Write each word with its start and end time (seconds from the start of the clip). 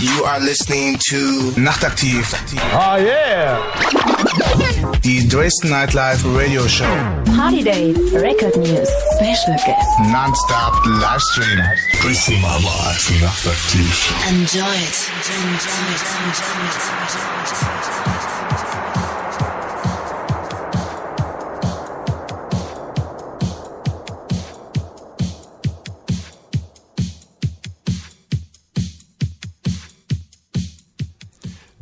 You 0.00 0.24
are 0.24 0.40
listening 0.40 0.96
to 1.10 1.52
Nachtaktiv. 1.60 2.24
Oh 2.72 2.96
yeah! 2.96 3.60
Die 5.02 5.28
Dresden 5.28 5.70
Nightlife 5.70 6.24
Radio 6.24 6.66
Show. 6.66 6.88
Party 7.36 7.62
Day, 7.62 7.92
Record 8.14 8.56
News, 8.56 8.88
Special 9.16 9.56
Guest. 9.66 10.00
Non-stop 10.08 10.72
Livestream. 10.86 11.60
Dresden 12.00 12.40
Nightlife. 12.40 13.12
Nachtaktiv. 13.20 13.92
Enjoy 14.30 14.64
it. 14.64 15.10
Enjoy 15.36 15.84
it. 15.92 16.04
Enjoy 16.24 16.64
it. 16.64 16.80
Enjoy 17.44 17.76
it. 17.76 17.79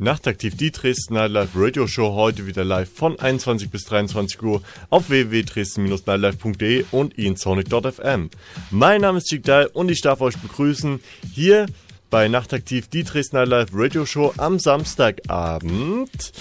Nachtaktiv 0.01 0.55
die 0.55 0.71
Dresden 0.71 1.15
Nightlife 1.15 1.49
Radio 1.55 1.85
Show 1.85 2.13
heute 2.13 2.47
wieder 2.47 2.63
live 2.63 2.89
von 2.89 3.19
21 3.19 3.69
bis 3.69 3.83
23 3.83 4.41
Uhr 4.41 4.61
auf 4.89 5.09
www.dresden-nightlife.de 5.09 6.85
und 6.91 7.17
insonic.fm. 7.17 8.29
Mein 8.71 9.01
Name 9.01 9.17
ist 9.17 9.27
Chigdal 9.27 9.67
und 9.67 9.91
ich 9.91 9.99
darf 9.99 10.21
euch 10.21 10.37
begrüßen 10.37 11.01
hier 11.33 11.65
bei 12.09 12.29
Nachtaktiv 12.29 12.87
die 12.87 13.03
Dresden 13.03 13.35
Nightlife 13.35 13.71
Radio 13.73 14.05
Show 14.05 14.33
am 14.37 14.57
Samstagabend. 14.57 16.31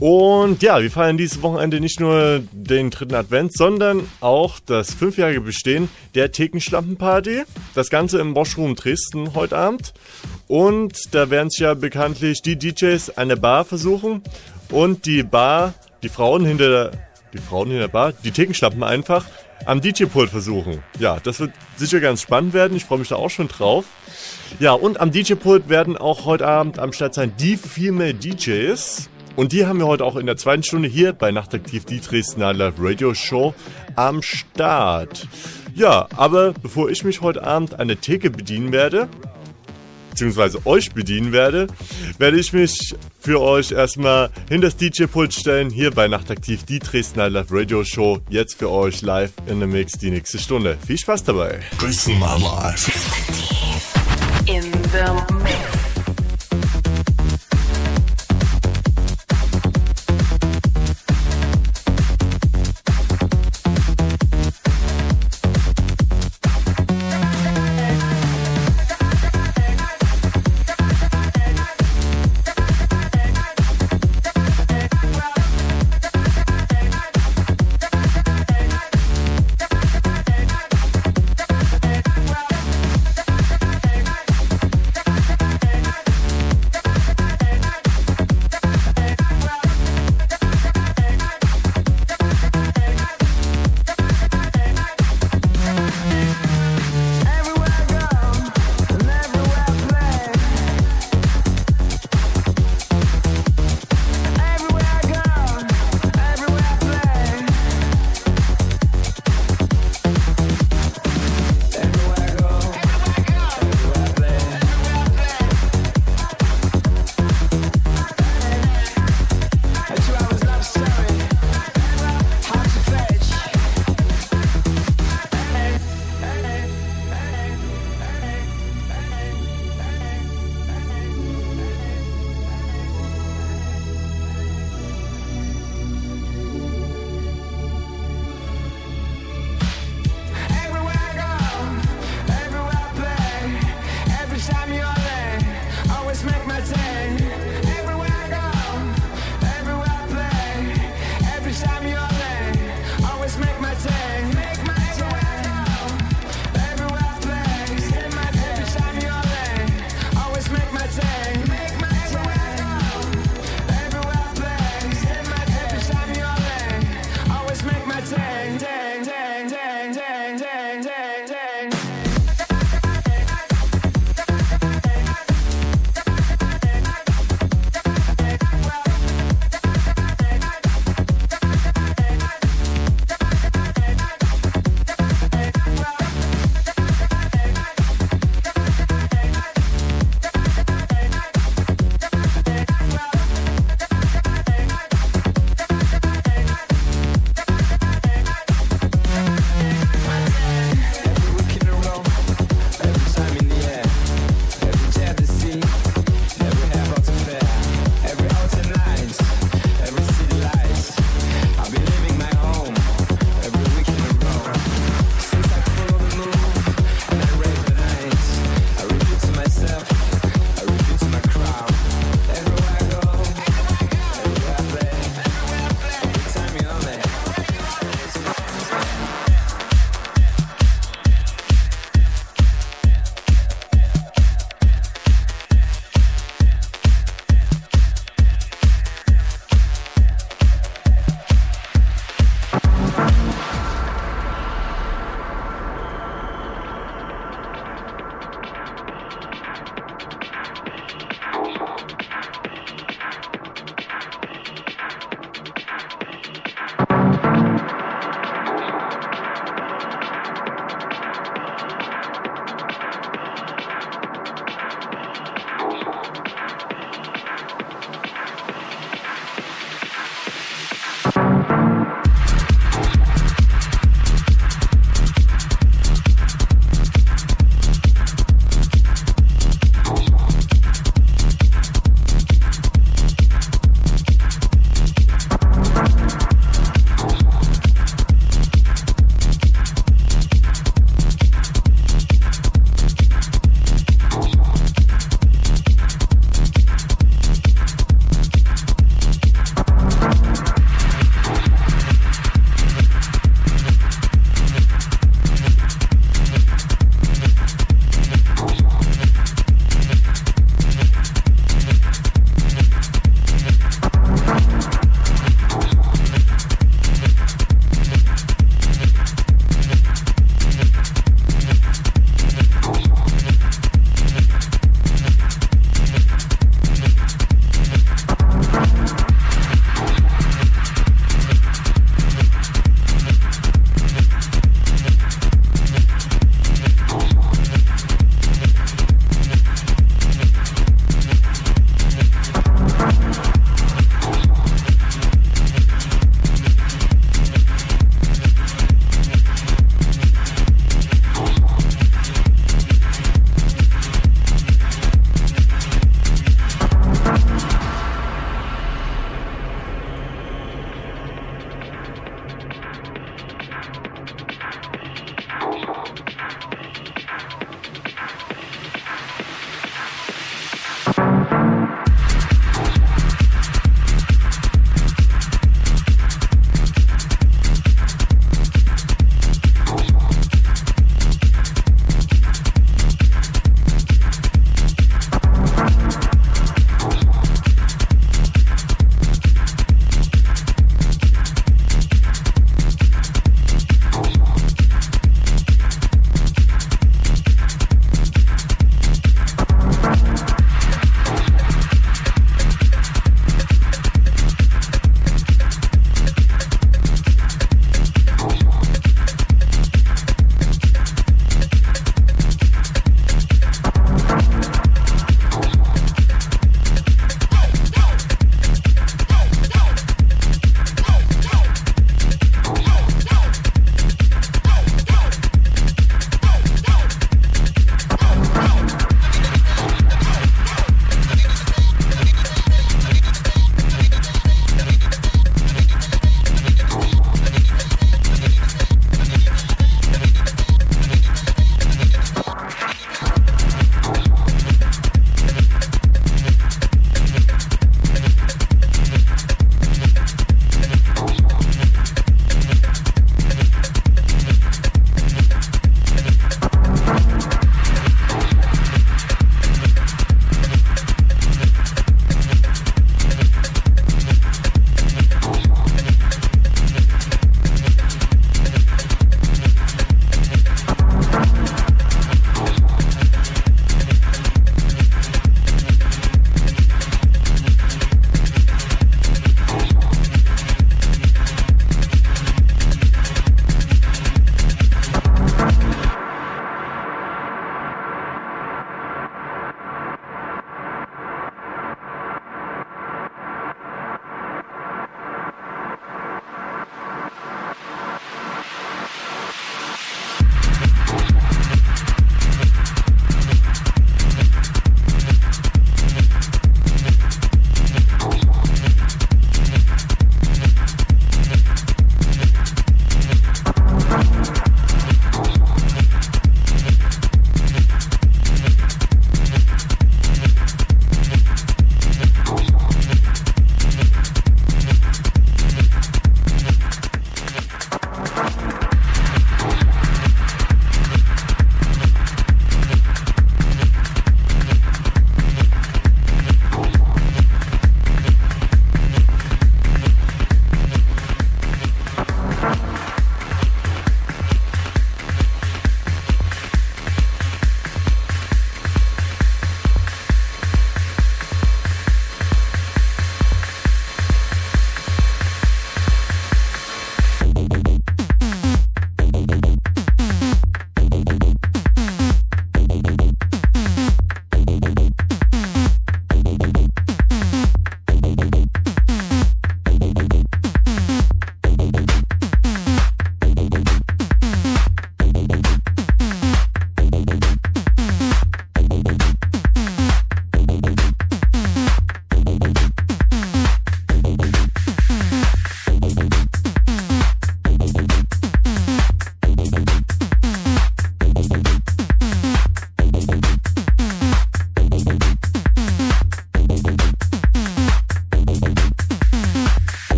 Und 0.00 0.60
ja, 0.62 0.82
wir 0.82 0.90
feiern 0.90 1.16
dieses 1.16 1.40
Wochenende 1.42 1.80
nicht 1.80 2.00
nur 2.00 2.42
den 2.52 2.90
dritten 2.90 3.14
Advent, 3.14 3.56
sondern 3.56 4.08
auch 4.20 4.58
das 4.58 4.92
fünfjährige 4.92 5.40
Bestehen 5.40 5.88
der 6.16 6.32
Thekenschlampenparty. 6.32 7.44
Das 7.74 7.90
Ganze 7.90 8.18
im 8.18 8.34
Washroom 8.34 8.74
Dresden 8.74 9.34
heute 9.34 9.56
Abend. 9.56 9.94
Und 10.48 11.14
da 11.14 11.30
werden 11.30 11.50
sich 11.50 11.60
ja 11.60 11.74
bekanntlich 11.74 12.42
die 12.42 12.56
DJs 12.56 13.16
eine 13.16 13.36
Bar 13.36 13.64
versuchen 13.64 14.22
und 14.70 15.06
die 15.06 15.22
Bar, 15.22 15.74
die 16.02 16.08
Frauen 16.08 16.44
hinter 16.44 16.68
der, 16.68 16.90
die 17.32 17.38
Frauen 17.38 17.68
hinter 17.68 17.82
der 17.82 17.92
Bar, 17.92 18.12
die 18.12 18.32
Thekenschlampen 18.32 18.82
einfach 18.82 19.24
am 19.64 19.80
DJ-Pult 19.80 20.28
versuchen. 20.28 20.82
Ja, 20.98 21.18
das 21.22 21.38
wird 21.40 21.52
sicher 21.76 22.00
ganz 22.00 22.20
spannend 22.20 22.52
werden. 22.52 22.76
Ich 22.76 22.84
freue 22.84 22.98
mich 22.98 23.08
da 23.08 23.16
auch 23.16 23.30
schon 23.30 23.48
drauf. 23.48 23.84
Ja, 24.58 24.72
und 24.72 25.00
am 25.00 25.12
DJ-Pult 25.12 25.68
werden 25.68 25.96
auch 25.96 26.24
heute 26.24 26.46
Abend 26.46 26.78
am 26.78 26.92
Start 26.92 27.14
sein 27.14 27.32
die 27.38 27.56
Female 27.56 28.14
DJs. 28.14 29.08
Und 29.36 29.52
die 29.52 29.66
haben 29.66 29.78
wir 29.78 29.86
heute 29.86 30.04
auch 30.04 30.16
in 30.16 30.26
der 30.26 30.36
zweiten 30.36 30.62
Stunde 30.62 30.88
hier 30.88 31.12
bei 31.12 31.32
Nachtaktiv 31.32 31.84
die 31.84 32.00
Dresdner 32.00 32.52
Live 32.52 32.74
Radio 32.78 33.14
Show 33.14 33.54
am 33.96 34.22
Start. 34.22 35.26
Ja, 35.74 36.06
aber 36.16 36.52
bevor 36.52 36.88
ich 36.88 37.02
mich 37.02 37.20
heute 37.20 37.42
Abend 37.42 37.80
an 37.80 37.88
der 37.88 38.00
Theke 38.00 38.30
bedienen 38.30 38.70
werde, 38.70 39.08
beziehungsweise 40.10 40.64
euch 40.66 40.92
bedienen 40.92 41.32
werde, 41.32 41.66
werde 42.18 42.38
ich 42.38 42.52
mich 42.52 42.94
für 43.18 43.40
euch 43.40 43.72
erstmal 43.72 44.30
hinter 44.48 44.68
das 44.68 44.76
DJ-Pult 44.76 45.34
stellen, 45.34 45.70
hier 45.70 45.90
bei 45.90 46.06
Nachtaktiv 46.06 46.64
die 46.64 46.78
Dresdner 46.78 47.28
Live 47.28 47.48
Radio 47.50 47.82
Show. 47.82 48.20
Jetzt 48.28 48.54
für 48.54 48.70
euch 48.70 49.02
live 49.02 49.32
in 49.46 49.58
der 49.58 49.66
Mix 49.66 49.94
die 49.94 50.10
nächste 50.10 50.38
Stunde. 50.38 50.78
Viel 50.86 50.98
Spaß 50.98 51.24
dabei. 51.24 51.58
Dresden 51.80 52.20
Nightlife. 52.20 52.92
In 54.46 54.62
the 54.92 55.43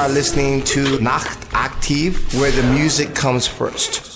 are 0.00 0.08
listening 0.08 0.64
to 0.64 0.98
Nacht 1.02 1.40
Aktiv, 1.50 2.14
where 2.40 2.50
the 2.50 2.62
music 2.72 3.14
comes 3.14 3.46
first. 3.46 4.09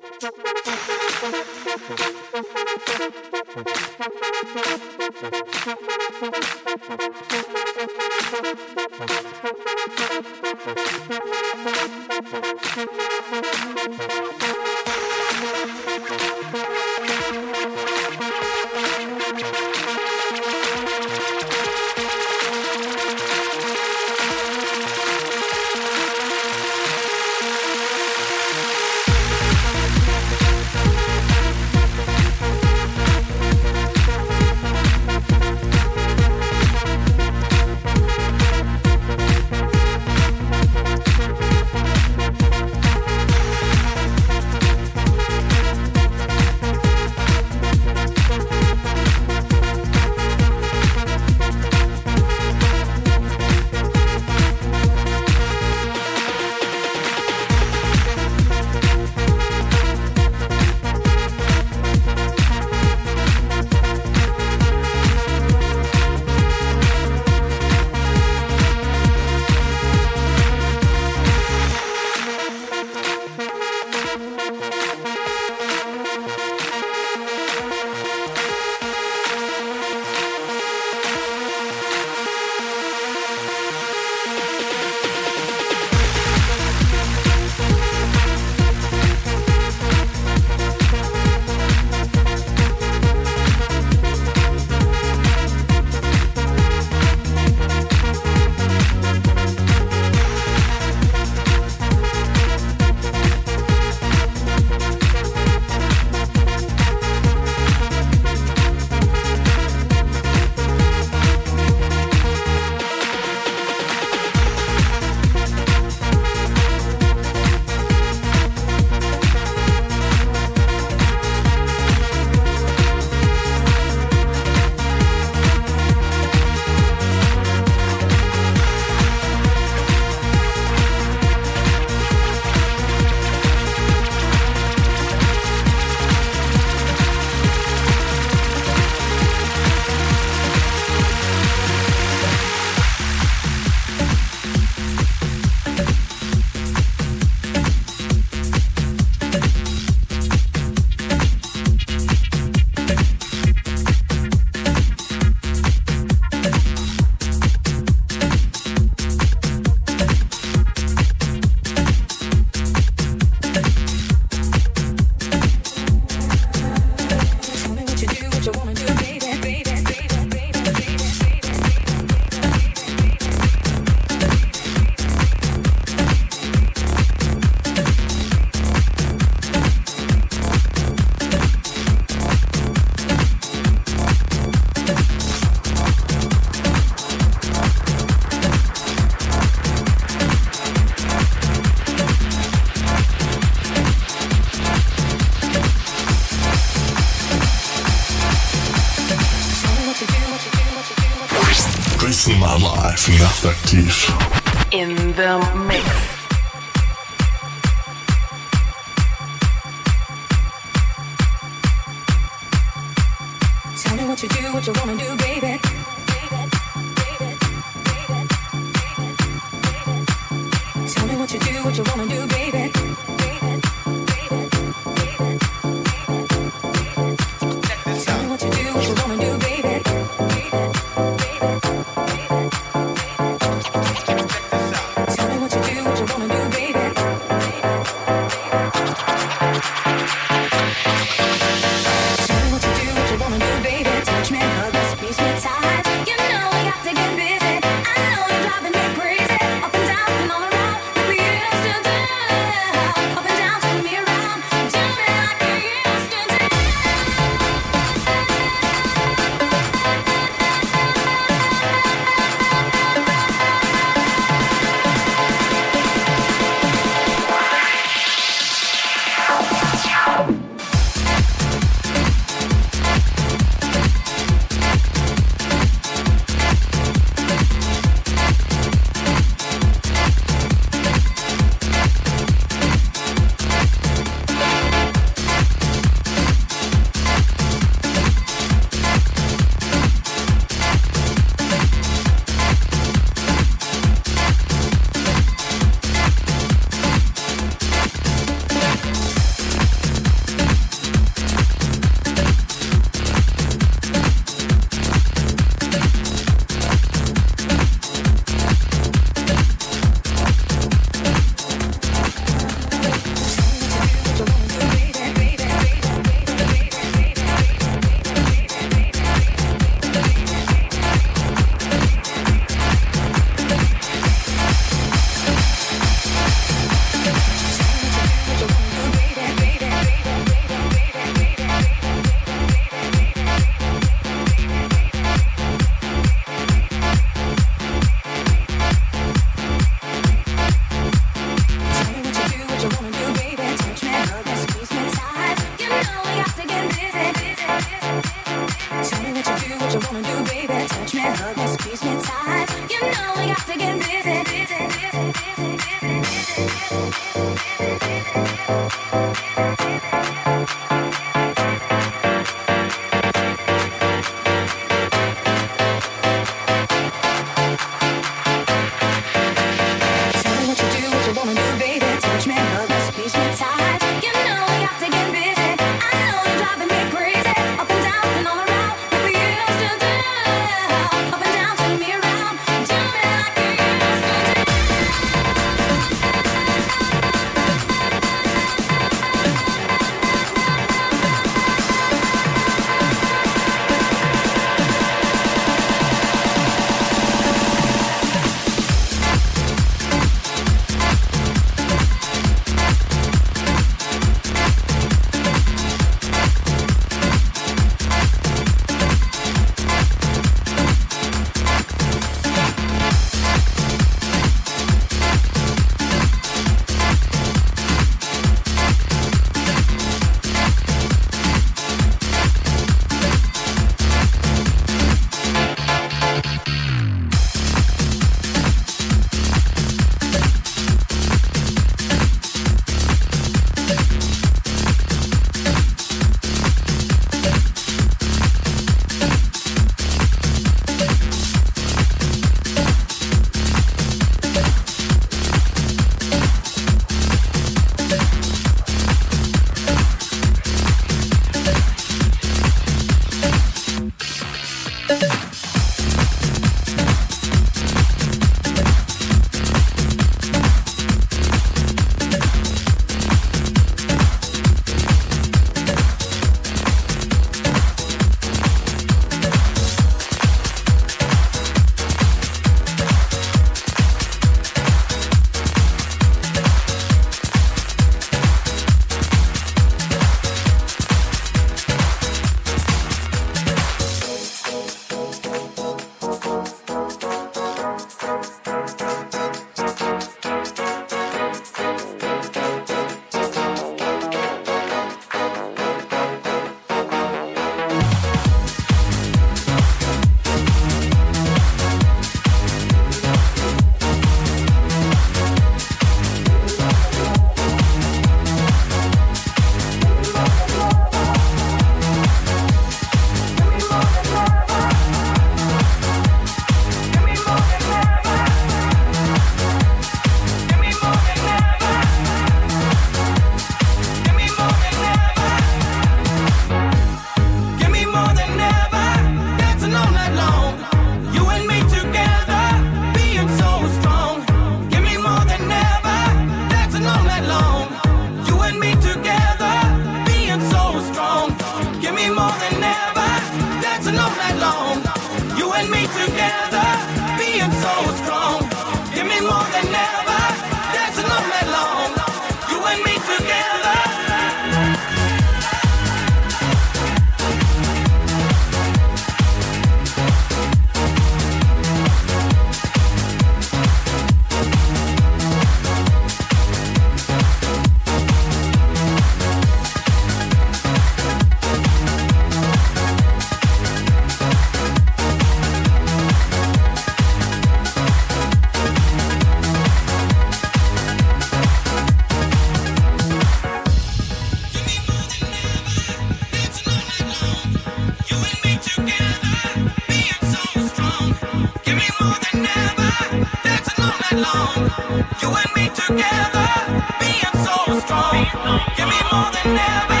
Give 598.76 598.88
me 598.88 599.00
more 599.12 599.30
than 599.30 599.58
ever, 599.58 600.00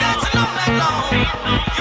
dancing 0.00 0.38
all 0.40 0.50
night 0.58 0.78
long. 0.78 1.73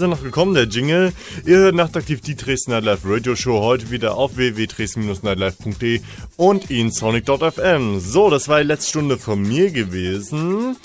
Ist 0.00 0.04
er 0.04 0.08
noch 0.08 0.22
gekommen, 0.22 0.54
der 0.54 0.64
Jingle. 0.64 1.12
Ihr 1.44 1.58
hört 1.58 1.74
nachtaktiv 1.74 2.22
die 2.22 2.34
Dresden 2.34 2.70
Nightlife 2.70 3.02
Radio 3.04 3.36
Show 3.36 3.60
heute 3.60 3.90
wieder 3.90 4.16
auf 4.16 4.34
www.dresden-nightlife.de 4.34 6.00
und 6.38 6.70
in 6.70 6.90
sonic.fm. 6.90 8.00
So, 8.00 8.30
das 8.30 8.48
war 8.48 8.60
die 8.62 8.66
letzte 8.66 8.88
Stunde 8.88 9.18
von 9.18 9.42
mir 9.42 9.70
gewesen. 9.70 10.78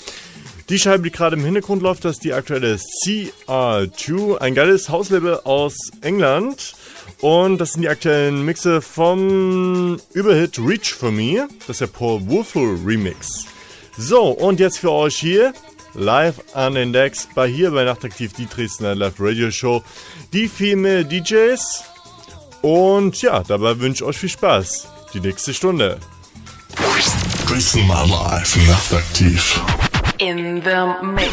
Die 0.68 0.78
Scheibe, 0.78 1.04
die 1.04 1.10
gerade 1.10 1.36
im 1.36 1.44
Hintergrund 1.46 1.80
läuft, 1.80 2.04
das 2.04 2.16
ist 2.16 2.24
die 2.24 2.34
aktuelle 2.34 2.76
CR2, 2.76 4.36
ein 4.36 4.54
geiles 4.54 4.90
Hauslabel 4.90 5.40
aus 5.44 5.76
England. 6.02 6.74
Und 7.22 7.56
das 7.56 7.72
sind 7.72 7.80
die 7.80 7.88
aktuellen 7.88 8.44
Mixe 8.44 8.82
vom 8.82 9.96
Überhit 10.12 10.58
Reach 10.58 10.92
for 10.92 11.10
Me. 11.10 11.48
Das 11.60 11.76
ist 11.76 11.80
der 11.80 11.86
Paul 11.86 12.20
Woolful 12.26 12.80
Remix. 12.84 13.46
So, 13.96 14.24
und 14.24 14.60
jetzt 14.60 14.76
für 14.76 14.92
euch 14.92 15.16
hier 15.16 15.54
live 15.96 16.40
an 16.54 16.74
den 16.74 16.92
Decks 16.92 17.28
bei 17.34 17.48
hier 17.48 17.70
bei 17.70 17.84
Nachtaktiv 17.84 18.32
die 18.34 18.46
Dresdner 18.46 18.94
Live 18.94 19.14
Radio 19.18 19.50
Show 19.50 19.82
die 20.32 20.48
Female 20.48 21.04
DJs. 21.04 21.84
Und 22.62 23.20
ja, 23.22 23.42
dabei 23.42 23.78
wünsche 23.80 24.04
ich 24.04 24.08
euch 24.08 24.18
viel 24.18 24.28
Spaß. 24.28 24.88
Die 25.14 25.20
nächste 25.20 25.54
Stunde. 25.54 25.98
Dresden 27.46 27.86
mal 27.86 28.08
live, 28.08 28.56
nachtaktiv. 28.68 29.60
In 30.18 30.62
the 30.62 31.06
mix. 31.06 31.32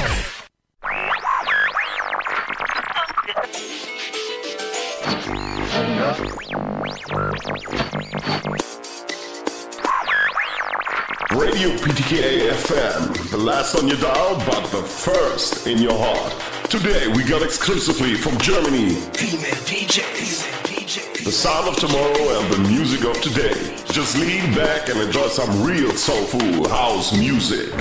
Radio 11.35 11.69
PTKA 11.77 12.51
FM, 12.51 13.31
the 13.31 13.37
last 13.37 13.75
on 13.75 13.87
your 13.87 13.97
dial, 13.97 14.35
but 14.45 14.69
the 14.69 14.83
first 14.83 15.65
in 15.65 15.79
your 15.79 15.97
heart. 15.97 16.69
Today 16.69 17.07
we 17.07 17.23
got 17.23 17.41
exclusively 17.41 18.13
from 18.13 18.37
Germany 18.37 18.89
Female 19.13 19.55
DJs. 19.65 21.23
the 21.23 21.31
sound 21.31 21.67
of 21.67 21.75
tomorrow 21.77 22.39
and 22.39 22.53
the 22.53 22.69
music 22.69 23.03
of 23.05 23.19
today. 23.21 23.75
Just 23.85 24.15
lean 24.17 24.53
back 24.53 24.89
and 24.89 24.99
enjoy 24.99 25.27
some 25.27 25.63
real 25.63 25.91
soulful 25.91 26.69
house 26.69 27.17
music. 27.17 27.73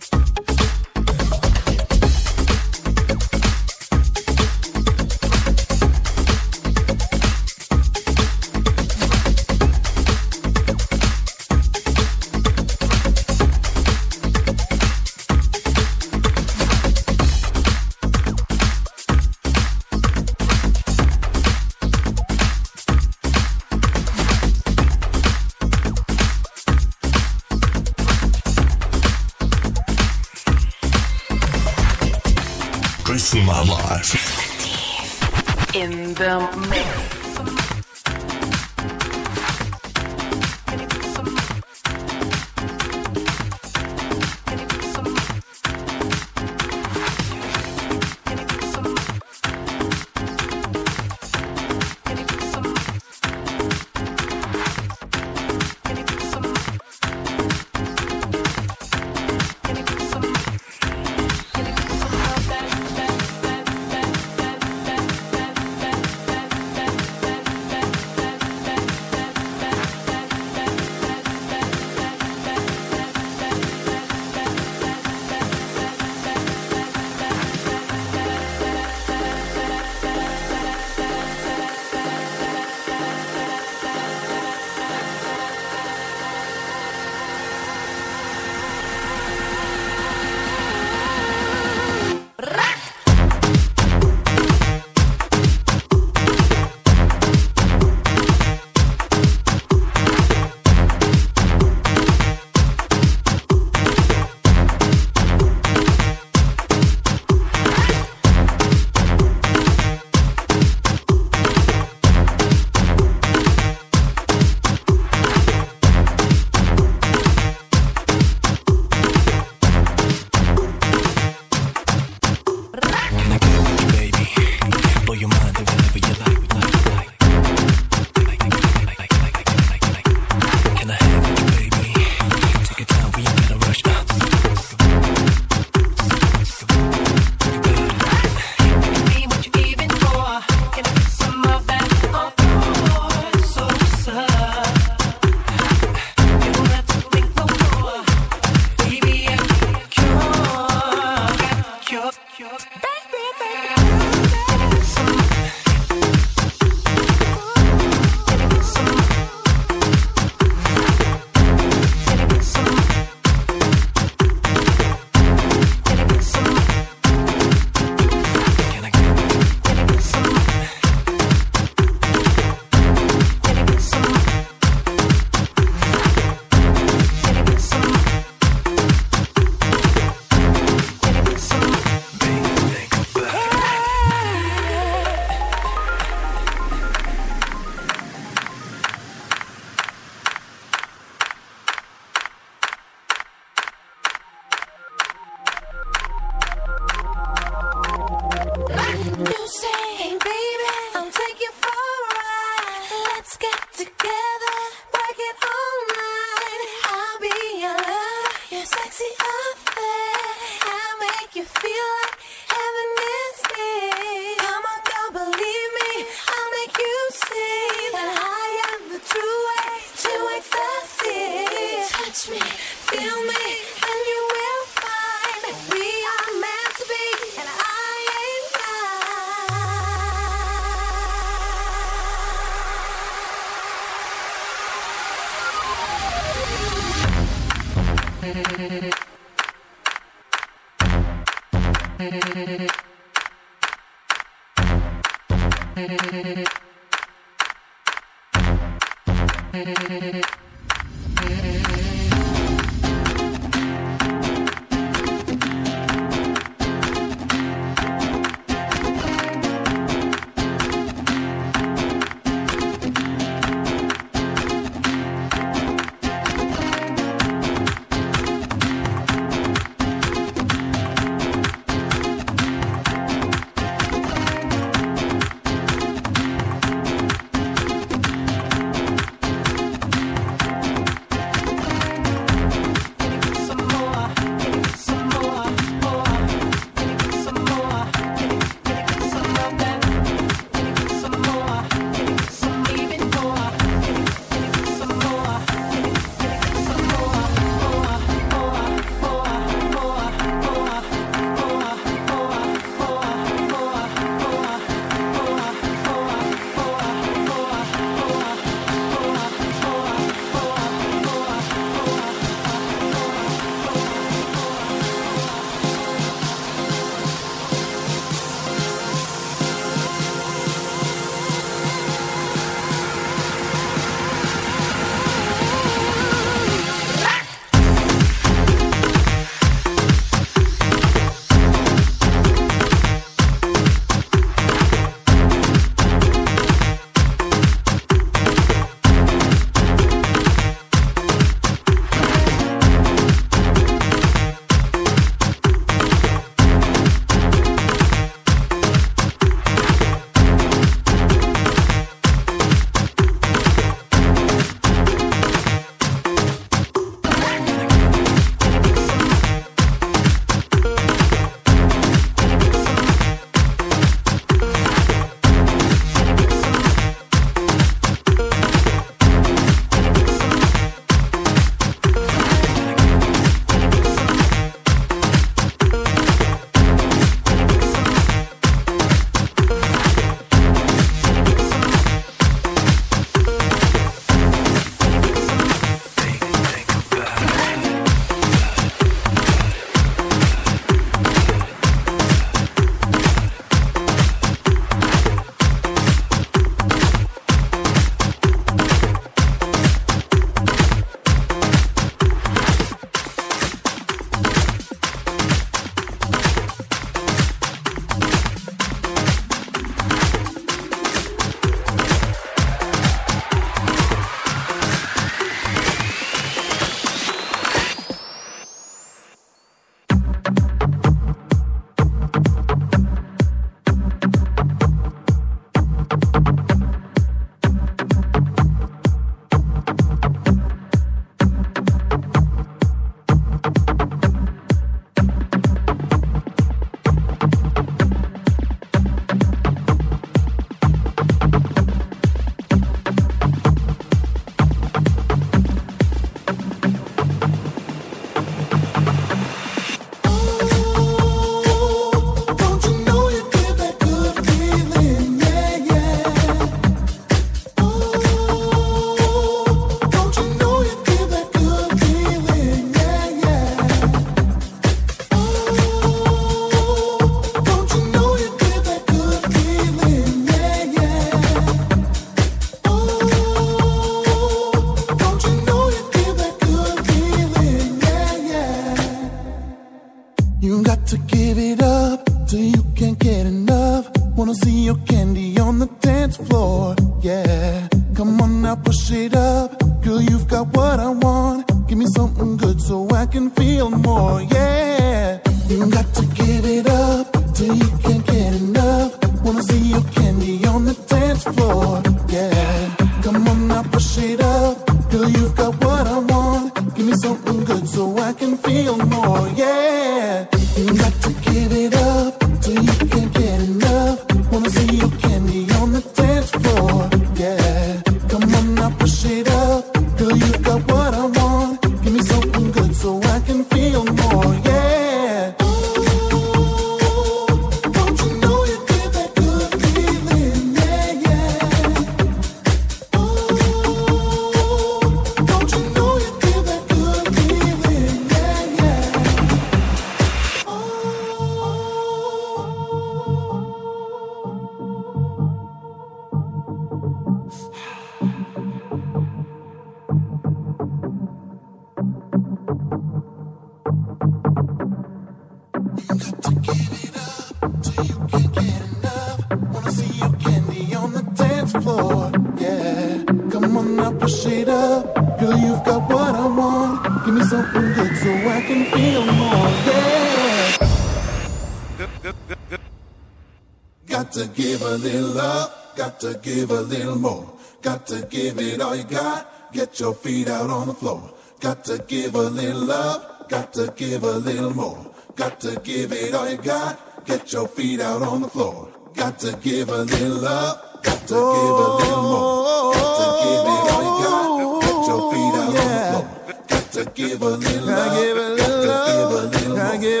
Feet 580.02 580.28
out 580.28 580.50
on 580.50 580.66
the 580.66 580.74
floor. 580.74 581.00
Got 581.38 581.64
to 581.66 581.78
give 581.86 582.16
a 582.16 582.22
little 582.22 582.62
love, 582.62 583.28
got 583.28 583.52
to 583.54 583.72
give 583.76 584.02
a 584.02 584.18
little 584.18 584.52
more. 584.52 584.90
Got 585.14 585.40
to 585.40 585.60
give 585.60 585.92
it 585.92 586.14
all 586.14 586.28
you 586.28 586.38
got. 586.38 587.04
Get 587.04 587.32
your 587.32 587.46
feet 587.46 587.80
out 587.80 588.02
on 588.02 588.22
the 588.22 588.28
floor. 588.28 588.68
Got 588.94 589.20
to 589.20 589.36
give 589.40 589.68
a 589.68 589.82
little 589.82 590.18
love, 590.18 590.82
got 590.82 591.00
to 591.06 591.14
give 591.14 591.58
a 591.66 591.68
little 591.78 592.02
more. 592.02 592.74
Got 592.74 592.98
to 592.98 593.06
give 593.22 593.46
it 593.54 593.66
all 593.72 593.82
you 593.86 593.94
got. 594.02 594.26
Get 594.62 594.88
your 594.88 595.02
feet 595.12 595.34
out 595.38 595.54
on 595.54 595.70
the 595.70 595.86
floor. 595.90 596.06
Got 596.48 596.66
to 596.72 596.82
give 596.94 597.22
a 597.22 597.30
little 597.30 597.66
love, 597.66 598.02
got 598.02 598.26
to 598.26 598.90
give 598.90 599.12
a 599.12 599.26
little 599.30 599.54
more. 599.54 599.56
Got 599.56 599.72
to 599.72 599.78
give 599.82 600.00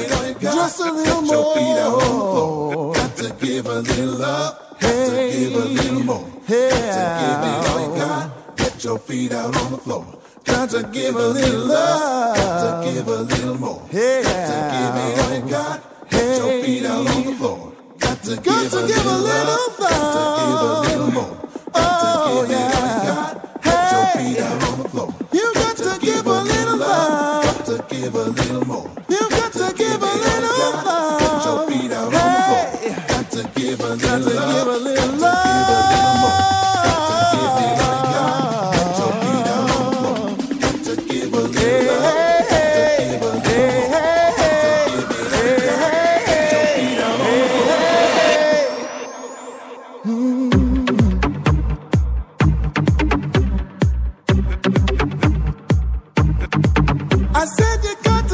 it 0.00 0.12
all 0.12 0.26
you 0.28 0.34
got. 0.34 0.54
Just 0.54 0.80
a 0.80 0.92
little 0.92 1.22
Get 1.22 1.30
your 1.32 1.54
feet 1.54 1.78
out 1.78 1.94
on 1.94 2.12
the 2.12 2.26
floor. 2.32 2.94
Got 2.94 3.16
to 3.16 3.28
give 3.40 3.66
a 3.66 3.80
little 3.80 4.14
love, 4.18 4.78
got 4.80 5.06
to 5.06 5.30
give 5.32 5.54
a 5.54 5.64
little 5.64 6.04
more. 6.04 6.28
Got 6.28 6.42
to 6.42 6.58
give 7.22 7.40
it 7.48 7.68
all 7.70 7.80
you 7.80 7.98
got. 7.98 8.31
Get 8.82 8.88
your 8.88 8.98
feet 8.98 9.30
out 9.30 9.56
on 9.56 9.70
the 9.70 9.78
floor. 9.78 10.04
Got 10.42 10.70
to 10.70 10.82
give 10.82 11.14
a 11.14 11.28
little 11.28 11.66
love, 11.66 12.36
got 12.36 12.82
to 12.82 12.90
give 12.92 13.06
a 13.06 13.22
little 13.22 13.54
more. 13.56 13.78
Got 13.78 13.88
to 13.88 13.98
give 14.74 14.94
it 14.98 15.18
all 15.22 15.34
you 15.36 15.42
got. 15.48 16.10
Get 16.10 16.38
your 16.38 16.62
feet 16.64 16.84
out 16.86 17.06
on 17.06 17.22
the 17.22 17.32
floor. 17.32 17.72
Got 18.00 18.22
to 18.24 18.36
give 18.38 18.74
a 18.74 18.80
little 18.82 19.14
love, 19.22 19.78
got 19.78 20.14
to 20.18 20.42
give 20.42 20.58
a 20.58 20.98
little 20.98 21.12
more. 21.12 21.30
Got 21.72 22.02
to 22.02 22.34
give 22.34 22.50
it 22.50 22.74
all 22.74 22.90
you 22.90 23.06
got. 23.06 23.62
Get 23.62 23.92
your 23.92 24.06
feet 24.18 24.40
out 24.42 24.62
on 24.66 24.78
the 24.82 24.88
floor. 24.88 25.14
You 25.32 25.54
got 25.54 25.76
to 25.76 25.98
give 26.00 26.26
a 26.26 26.42
little 26.42 26.76
love, 26.78 27.44
got 27.44 27.66
to 27.66 27.84
give 27.88 28.14
a 28.16 28.24
little 28.24 28.66
more. 28.66 28.90
You 29.08 29.30
got 29.30 29.52
to 29.52 29.74
give 29.78 30.02
a 30.02 30.12
little 30.26 30.58
love. 30.58 31.20
Get 31.20 31.44
your 31.46 31.58
feet 31.70 31.92
out 31.92 32.12
on 32.12 32.18
the 32.34 32.42
floor. 32.50 32.66
Got 33.06 33.30
to 33.30 33.42
give 33.54 33.80
a 33.80 33.94
little 33.94 34.34
love, 34.34 34.91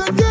together. 0.06 0.27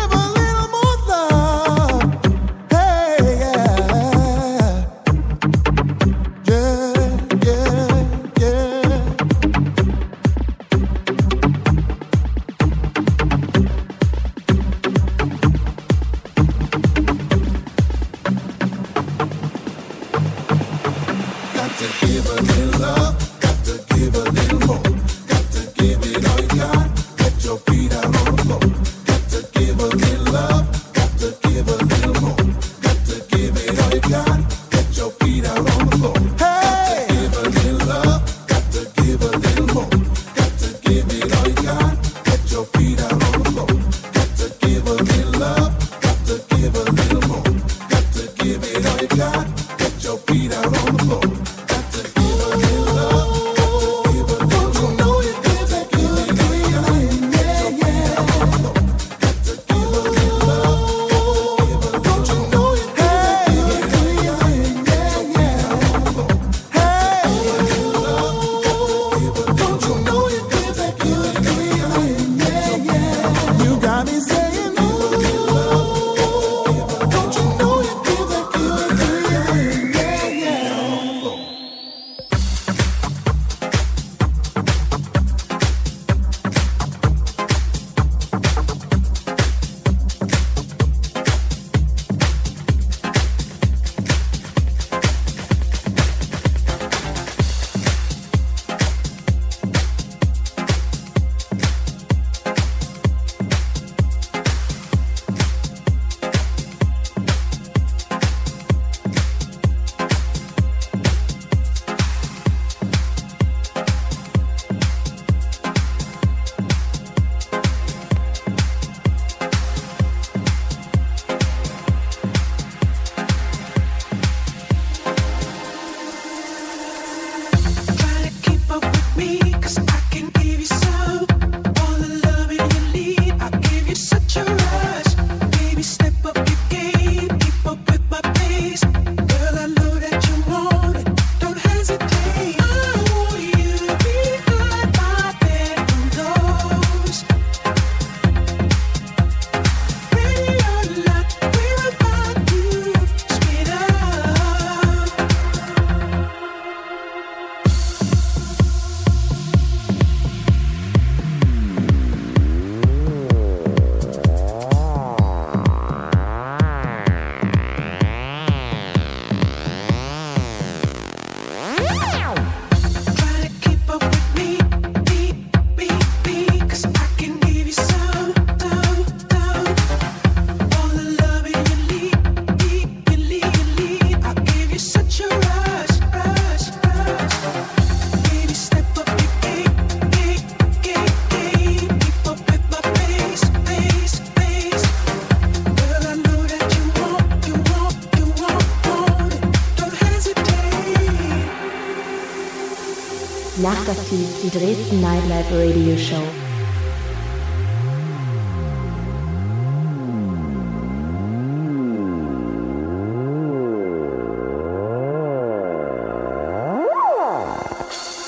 Nachtaktiv, 203.88 204.28
die 204.42 204.50
Dresden 204.50 205.00
Nightlife 205.00 205.50
Radio 205.56 205.96
Show. 205.96 206.22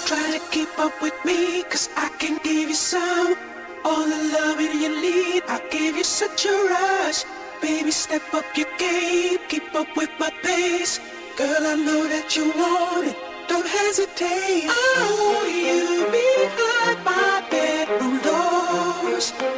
Try 0.06 0.32
to 0.32 0.40
keep 0.50 0.78
up 0.78 0.92
with 1.02 1.12
me, 1.26 1.62
cause 1.68 1.90
I 1.94 2.08
can 2.18 2.38
give 2.42 2.70
you 2.70 2.74
some. 2.74 3.36
All 3.84 4.04
the 4.06 4.32
loving 4.32 4.80
you 4.80 4.88
need, 5.02 5.42
I 5.46 5.60
give 5.70 5.94
you 5.94 6.04
such 6.04 6.46
a 6.46 6.56
rush. 6.70 7.24
Baby, 7.60 7.90
step 7.90 8.22
up 8.32 8.46
your 8.56 8.68
game, 8.78 9.36
keep 9.50 9.74
up 9.74 9.94
with 9.94 10.08
my 10.18 10.30
pace. 10.42 11.00
Girl, 11.36 11.66
I 11.66 11.76
know 11.76 12.08
that 12.08 12.34
you 12.34 12.50
want 12.56 13.08
it, 13.08 13.16
don't 13.50 13.66
hesitate. 13.66 14.70
I 14.70 15.10
want 15.18 15.50
you 15.66 16.06
behind 16.14 17.04
my 17.04 17.42
bedroom 17.50 18.20
doors. 18.22 19.49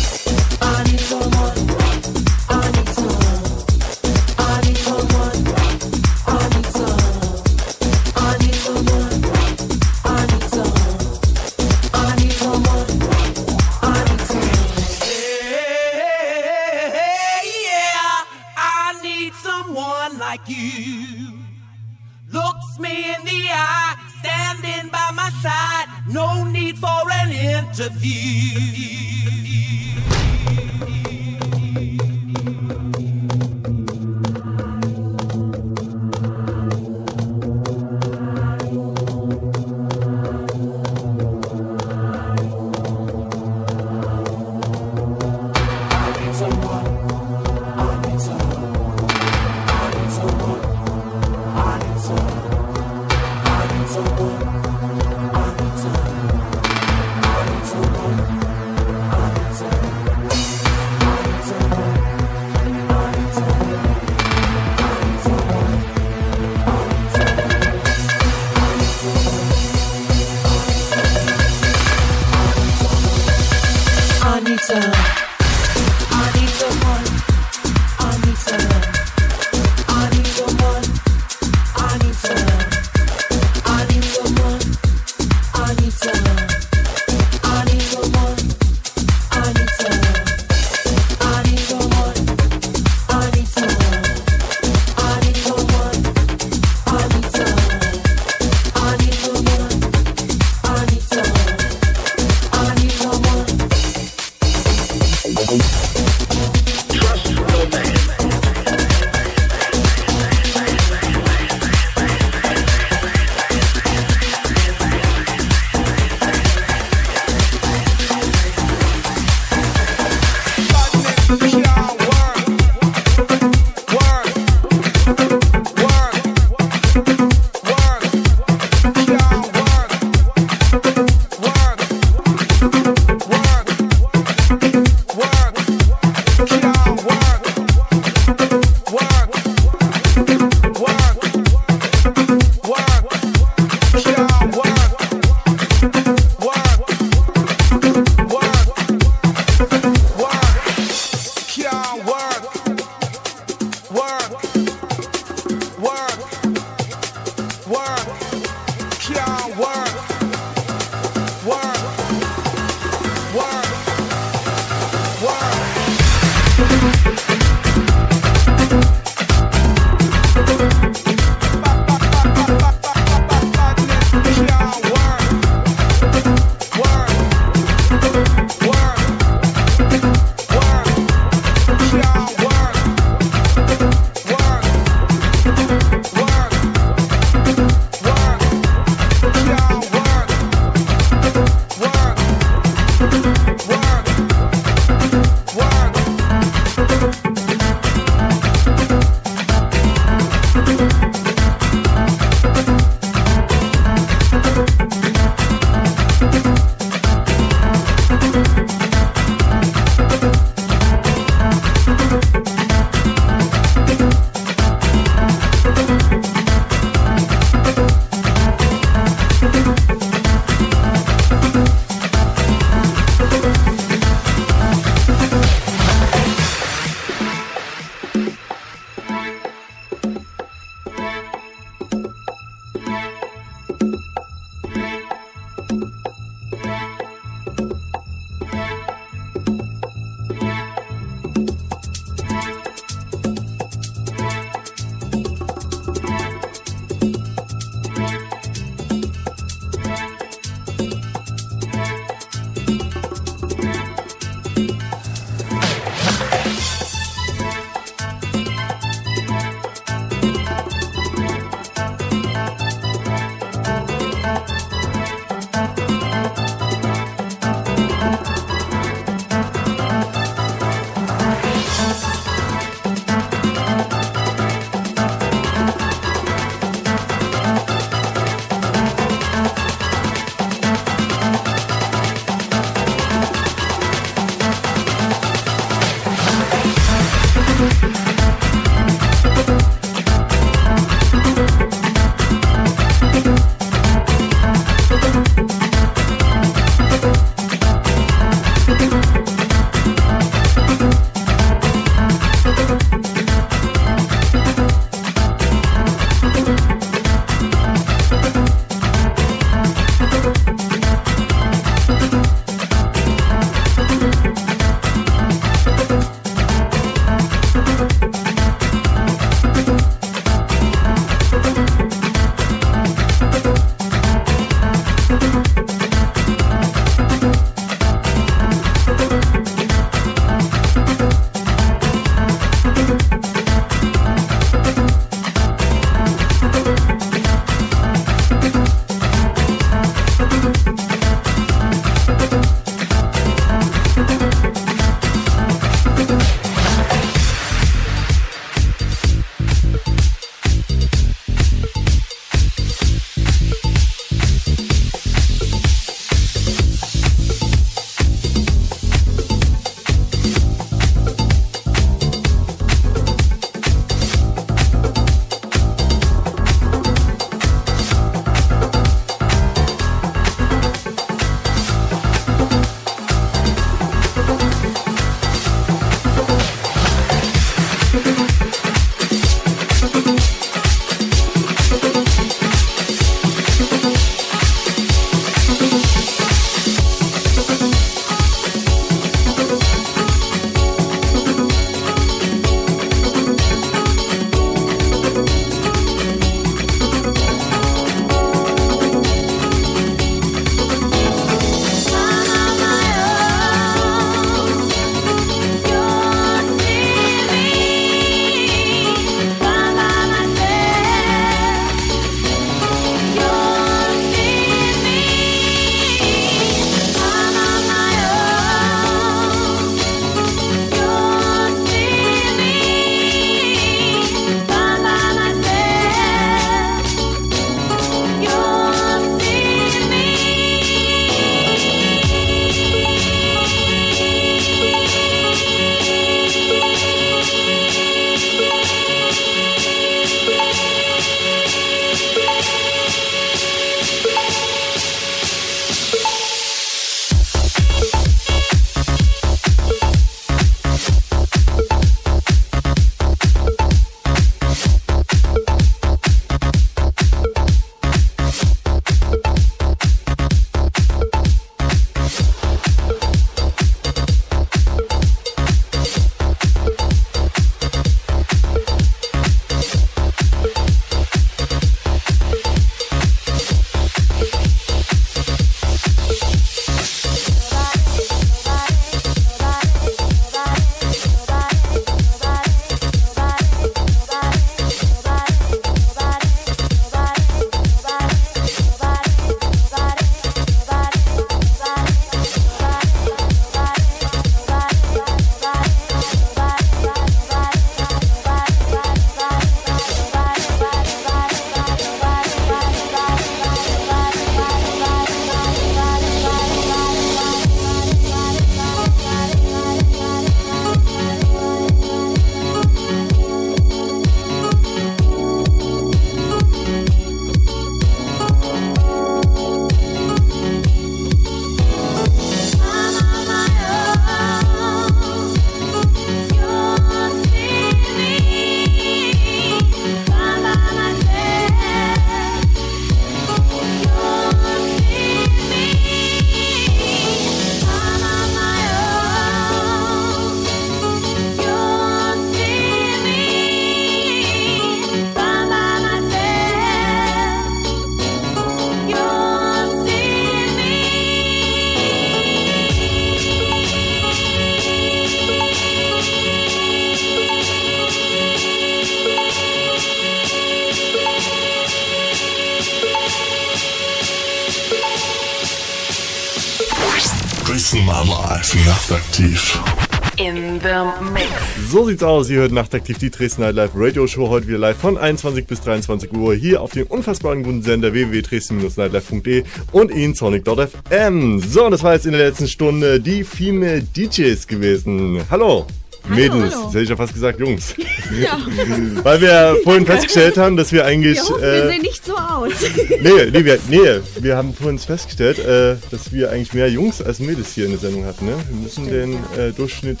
So 571.72 571.86
sieht's 571.86 572.02
aus. 572.02 572.28
Ihr 572.28 572.40
hört 572.40 572.52
nachtaktiv 572.52 572.98
die 572.98 573.08
Dresden 573.08 573.40
Night 573.40 573.54
Live 573.54 573.70
Radio 573.74 574.06
Show 574.06 574.28
heute 574.28 574.46
wieder 574.46 574.58
live 574.58 574.76
von 574.76 574.98
21 574.98 575.46
bis 575.46 575.62
23 575.62 576.12
Uhr 576.12 576.34
hier 576.34 576.60
auf 576.60 576.72
dem 576.72 576.86
unfassbaren 576.86 577.42
guten 577.42 577.62
Sender 577.62 577.94
www.dresden-nightlife.de 577.94 579.44
und 579.72 579.90
in 579.90 580.14
sonic.fm. 580.14 581.40
So, 581.40 581.64
und 581.64 581.70
das 581.70 581.82
war 581.82 581.94
jetzt 581.94 582.04
in 582.04 582.12
der 582.12 582.28
letzten 582.28 582.46
Stunde 582.46 583.00
die 583.00 583.24
Female 583.24 583.82
DJs 583.82 584.46
gewesen. 584.48 585.22
Hallo. 585.30 585.64
Mädels, 586.10 586.52
hallo. 586.52 586.64
das 586.64 586.74
hätte 586.74 586.82
ich 586.82 586.88
ja 586.90 586.96
fast 586.96 587.14
gesagt, 587.14 587.40
Jungs. 587.40 587.74
Ja. 588.20 588.36
Weil 589.04 589.22
wir 589.22 589.56
vorhin 589.64 589.86
festgestellt 589.86 590.36
haben, 590.36 590.58
dass 590.58 590.70
wir 590.72 590.84
eigentlich. 590.84 591.16
Wir 591.16 591.24
hoffen, 591.24 591.40
wir 591.40 591.64
äh, 591.64 591.68
sehen 591.68 591.80
nicht 591.80 592.04
so 592.04 592.14
aus. 592.14 592.52
nee, 593.00 593.30
nee, 593.32 593.44
wir, 593.46 593.58
nee, 593.70 594.00
wir 594.20 594.36
haben 594.36 594.52
vorhin 594.52 594.78
festgestellt, 594.78 595.38
äh, 595.38 595.76
dass 595.90 596.12
wir 596.12 596.30
eigentlich 596.30 596.52
mehr 596.52 596.68
Jungs 596.68 597.00
als 597.00 597.20
Mädels 597.20 597.54
hier 597.54 597.64
in 597.64 597.70
der 597.70 597.80
Sendung 597.80 598.04
hatten. 598.04 598.26
Ne? 598.26 598.34
Wir 598.50 598.60
müssen 598.60 598.90
den 598.90 599.14
äh, 599.38 599.52
Durchschnitt 599.56 600.00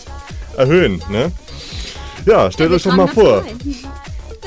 erhöhen. 0.56 1.02
Ne? 1.10 1.32
Ja, 2.26 2.50
stellt 2.50 2.72
euch 2.72 2.82
doch 2.82 2.94
mal 2.94 3.08
vor. 3.08 3.44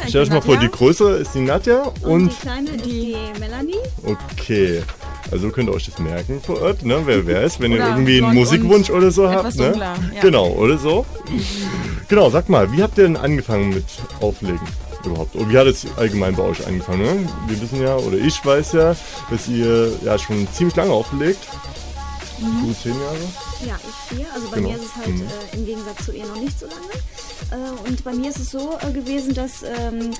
Stellt 0.08 0.28
euch 0.28 0.34
mal 0.34 0.42
vor, 0.42 0.58
die 0.58 0.70
größere 0.70 1.18
ist 1.18 1.34
die 1.34 1.42
Nadja 1.42 1.92
und. 2.02 2.12
Und 2.12 2.32
die 2.32 2.36
kleine 2.36 2.70
ist 2.70 2.86
die 2.86 3.16
Melanie. 3.40 3.76
Okay. 4.04 4.84
Also 5.32 5.50
könnt 5.50 5.70
ihr 5.70 5.74
euch 5.74 5.86
das 5.86 5.98
merken 5.98 6.40
vor 6.42 6.62
Ort, 6.62 6.84
ne? 6.84 7.02
Wer 7.06 7.26
wer 7.26 7.42
ist, 7.42 7.60
wenn 7.60 7.72
ihr 7.72 7.80
irgendwie 7.80 8.24
einen 8.24 8.36
Musikwunsch 8.36 8.92
oder 8.92 9.10
so 9.10 9.30
habt, 9.30 9.56
ne? 9.56 9.70
dunkler, 9.70 9.96
ja. 10.14 10.22
Genau, 10.22 10.50
oder 10.50 10.78
so. 10.78 11.06
Genau, 12.08 12.30
sag 12.30 12.48
mal, 12.48 12.72
wie 12.72 12.84
habt 12.84 12.98
ihr 13.00 13.06
denn 13.06 13.18
angefangen 13.18 13.70
mit 13.70 13.86
Auflegen 14.22 14.60
überhaupt? 15.04 15.36
Und 15.36 15.52
wie 15.52 15.58
hat 15.58 15.66
es 15.66 15.88
allgemein 15.98 16.36
bei 16.36 16.44
euch 16.44 16.66
angefangen? 16.68 17.02
Ne? 17.02 17.30
Wir 17.48 17.60
wissen 17.60 17.82
ja, 17.82 17.96
oder 17.96 18.18
ich 18.18 18.46
weiß 18.46 18.74
ja, 18.74 18.96
dass 19.32 19.48
ihr 19.48 19.92
ja 20.04 20.18
schon 20.20 20.48
ziemlich 20.54 20.76
lange 20.76 20.92
auflegt. 20.92 21.40
Mhm. 22.40 22.62
Gut 22.68 22.76
zehn 22.82 23.00
Jahre. 23.00 23.18
Ja, 23.66 23.78
ich 23.88 24.18
vier. 24.18 24.26
Also 24.34 24.48
bei 24.50 24.58
Genau. 24.58 24.70
mir 24.70 24.76
ist 24.78 24.86
es 24.86 24.96
halt 24.96 25.08
Mhm. 25.16 25.22
äh, 25.22 25.56
im 25.58 25.66
Gegensatz 25.66 26.06
zu 26.06 26.12
ihr 26.12 26.26
noch 26.26 26.36
nicht 26.40 26.60
so 26.60 26.66
lange. 26.68 26.86
Äh, 27.52 27.90
und 27.90 28.04
bei 28.04 28.14
mir 28.14 28.30
ist 28.30 28.40
es 28.40 28.52
so 28.52 28.78
äh, 28.82 28.92
gewesen, 28.92 29.34
dass 29.34 29.64
ähm, 29.64 30.12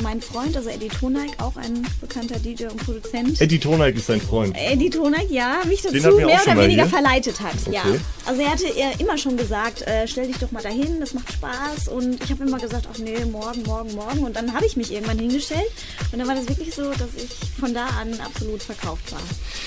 mein 0.00 0.20
Freund, 0.20 0.56
also 0.56 0.68
Eddie 0.70 0.88
Toneik, 0.88 1.32
auch 1.38 1.56
ein 1.56 1.86
bekannter 2.00 2.38
DJ 2.38 2.66
und 2.66 2.76
Produzent, 2.78 3.40
Eddie 3.40 3.58
Toneik 3.58 3.96
ist 3.96 4.08
dein 4.08 4.20
Freund. 4.20 4.56
Eddie 4.56 4.88
Toneik, 4.90 5.30
ja, 5.30 5.60
mich 5.66 5.82
dazu 5.82 5.94
mehr 5.94 6.26
oder 6.26 6.56
weniger 6.56 6.82
hier. 6.84 6.86
verleitet 6.86 7.40
hat. 7.40 7.54
Ja. 7.70 7.82
Okay. 7.82 8.00
Also 8.24 8.40
er 8.42 8.50
hatte 8.50 8.66
immer 8.98 9.18
schon 9.18 9.36
gesagt, 9.36 9.82
äh, 9.82 10.06
stell 10.08 10.26
dich 10.28 10.38
doch 10.38 10.50
mal 10.52 10.62
dahin, 10.62 11.00
das 11.00 11.12
macht 11.14 11.32
Spaß. 11.32 11.88
Und 11.88 12.22
ich 12.22 12.30
habe 12.30 12.44
immer 12.44 12.58
gesagt, 12.58 12.86
ach 12.92 12.98
nee, 12.98 13.24
morgen, 13.24 13.62
morgen, 13.64 13.94
morgen. 13.94 14.20
Und 14.20 14.36
dann 14.36 14.54
habe 14.54 14.64
ich 14.64 14.76
mich 14.76 14.92
irgendwann 14.92 15.18
hingestellt. 15.18 15.70
Und 16.12 16.18
dann 16.18 16.28
war 16.28 16.34
das 16.34 16.48
wirklich 16.48 16.74
so, 16.74 16.90
dass 16.92 17.08
ich 17.16 17.30
von 17.60 17.74
da 17.74 17.86
an 18.00 18.18
absolut 18.20 18.62
verkauft 18.62 19.12
war. 19.12 19.20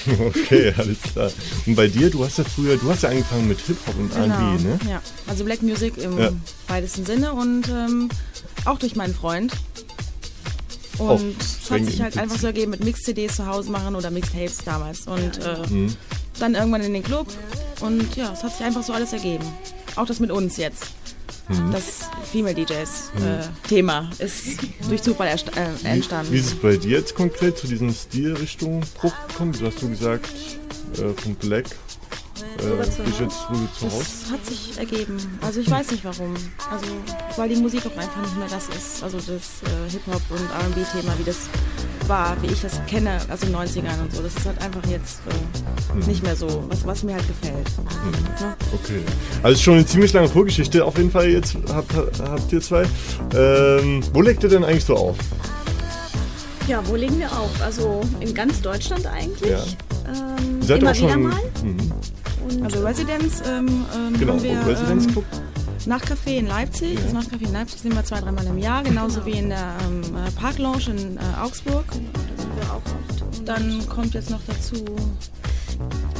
Okay, 0.27 0.73
alles 0.77 1.01
klar. 1.01 1.31
Und 1.65 1.75
bei 1.75 1.87
dir, 1.87 2.09
du 2.09 2.23
hast 2.23 2.37
ja 2.37 2.43
früher, 2.43 2.77
du 2.77 2.89
hast 2.89 3.03
ja 3.03 3.09
angefangen 3.09 3.47
mit 3.47 3.59
Hip-Hop 3.59 3.97
und 3.97 4.13
Genau, 4.13 4.35
R&B, 4.51 4.63
ne? 4.63 4.79
ja. 4.89 5.01
Also 5.27 5.43
Black 5.43 5.61
Music 5.63 5.97
im 5.97 6.17
Ja. 6.19 6.29
weitesten 6.67 7.05
Sinne 7.05 7.33
und 7.33 7.67
ähm, 7.69 8.09
auch 8.65 8.77
durch 8.79 8.95
meinen 8.95 9.13
Freund. 9.15 9.51
Und 10.97 11.09
Auch 11.09 11.19
es 11.19 11.71
hat 11.71 11.83
sich 11.85 12.01
halt 12.01 12.17
einfach 12.17 12.37
so 12.39 12.47
ergeben 12.47 12.71
mit 12.71 12.83
Mix-CDs 12.83 13.35
zu 13.35 13.45
Hause 13.45 13.69
machen 13.71 13.95
oder 13.95 14.11
Mixtapes 14.11 14.57
damals. 14.65 15.07
Und 15.07 15.39
äh, 15.43 15.67
Mhm. 15.69 15.95
dann 16.39 16.55
irgendwann 16.55 16.81
in 16.81 16.93
den 16.93 17.03
Club. 17.03 17.27
Und 17.81 18.15
ja, 18.15 18.31
es 18.33 18.43
hat 18.43 18.55
sich 18.55 18.65
einfach 18.65 18.83
so 18.83 18.93
alles 18.93 19.13
ergeben. 19.13 19.45
Auch 19.95 20.05
das 20.05 20.19
mit 20.19 20.31
uns 20.31 20.57
jetzt. 20.57 20.85
Mhm. 21.47 21.71
Das 21.71 21.83
Female 22.31 22.55
DJs 22.55 23.11
Mhm. 23.17 23.25
äh, 23.25 23.67
Thema 23.67 24.09
ist 24.19 24.57
durch 24.89 25.01
Zufall 25.03 25.27
erst, 25.27 25.49
äh, 25.57 25.87
entstanden. 25.87 26.31
Wie 26.33 26.37
ist 26.39 26.47
es 26.47 26.55
bei 26.55 26.75
dir 26.77 26.97
jetzt 26.99 27.15
konkret 27.15 27.57
zu 27.57 27.67
diesen 27.67 27.93
Stilrichtungen 27.93 28.81
Bruch 28.99 29.13
gekommen? 29.27 29.51
Du 29.53 29.65
hast 29.67 29.81
du 29.81 29.89
gesagt, 29.89 30.29
äh, 30.97 31.13
von 31.21 31.35
Black 31.35 31.65
äh, 32.59 32.75
bist 32.77 32.99
jetzt 33.19 33.49
rüber 33.49 33.69
zu 33.77 33.85
Hause. 33.85 34.05
Das 34.23 34.31
hat 34.31 34.45
sich 34.45 34.77
ergeben. 34.77 35.17
Also 35.41 35.59
ich 35.59 35.69
weiß 35.69 35.91
nicht 35.91 36.03
warum. 36.05 36.33
Also 36.71 36.85
weil 37.37 37.49
die 37.49 37.55
Musik 37.55 37.81
auch 37.85 37.97
einfach 37.97 38.21
nicht 38.21 38.37
mehr 38.37 38.47
das 38.49 38.67
ist. 38.69 39.03
Also 39.03 39.17
das 39.17 39.27
äh, 39.27 39.91
Hip-Hop 39.91 40.21
und 40.29 40.49
R&B-Thema, 40.61 41.13
wie 41.17 41.23
das 41.23 41.37
war, 42.07 42.35
wie 42.41 42.47
ich 42.47 42.61
das 42.61 42.79
kenne, 42.87 43.19
also 43.29 43.45
in 43.47 43.53
den 43.53 43.61
90ern 43.61 44.01
und 44.01 44.15
so. 44.15 44.21
Das 44.21 44.35
ist 44.35 44.45
halt 44.45 44.61
einfach 44.61 44.85
jetzt 44.89 45.19
äh, 45.27 45.75
Hm. 45.95 45.99
nicht 46.07 46.23
mehr 46.23 46.35
so, 46.35 46.63
was, 46.67 46.85
was 46.85 47.03
mir 47.03 47.13
halt 47.15 47.25
gefällt. 47.27 47.67
Ne? 48.41 48.55
Okay. 48.73 49.01
Also 49.43 49.61
schon 49.61 49.75
eine 49.75 49.85
ziemlich 49.85 50.11
lange 50.13 50.27
Vorgeschichte. 50.27 50.83
Auf 50.83 50.97
jeden 50.97 51.11
Fall 51.11 51.29
jetzt 51.29 51.55
habt, 51.69 51.93
habt 51.95 52.51
ihr 52.51 52.61
zwei. 52.61 52.83
Ähm, 53.33 54.01
wo 54.13 54.21
legt 54.21 54.43
ihr 54.43 54.49
denn 54.49 54.63
eigentlich 54.63 54.85
so 54.85 54.95
auf? 54.95 55.15
Ja, 56.67 56.81
wo 56.87 56.95
legen 56.95 57.19
wir 57.19 57.31
auf? 57.31 57.49
Also 57.61 58.01
in 58.19 58.33
ganz 58.33 58.61
Deutschland 58.61 59.05
eigentlich. 59.05 59.51
Ja. 59.51 59.63
Ähm, 60.07 60.61
immer 60.61 60.91
auch 60.91 60.95
wieder 60.95 61.09
schon. 61.11 61.23
mal. 61.23 61.35
Mhm. 61.63 61.91
Und 62.45 62.63
Also 62.63 62.85
Residence 62.85 63.41
ähm, 63.47 63.85
ähm, 63.95 64.19
Genau, 64.19 64.33
haben 64.33 64.43
wir 64.43 64.65
Residence 64.67 65.05
ähm, 65.07 65.11
Club. 65.11 65.25
Nachtcafé 65.87 66.37
in 66.37 66.47
Leipzig. 66.47 66.97
Das 67.01 67.13
Nachtcafé 67.13 67.45
in 67.45 67.53
Leipzig 67.53 67.81
sind 67.81 67.93
wir 67.95 68.03
zwei, 68.03 68.19
dreimal 68.19 68.45
im 68.47 68.57
Jahr, 68.57 68.83
genauso 68.83 69.21
Genau. 69.21 69.25
wie 69.35 69.39
in 69.39 69.49
der 69.49 69.75
ähm, 69.87 70.01
äh, 70.15 70.31
Park 70.31 70.57
Lounge 70.57 70.85
in 70.89 71.17
äh, 71.17 71.19
Augsburg. 71.41 71.85
Da 71.89 72.41
sind 72.41 72.55
wir 72.55 72.71
auch 72.71 72.75
oft. 72.77 73.37
Und 73.39 73.47
Dann 73.47 73.87
kommt 73.87 74.13
jetzt 74.13 74.29
noch 74.29 74.41
dazu 74.47 74.83